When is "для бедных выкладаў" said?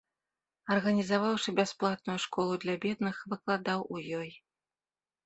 2.63-3.85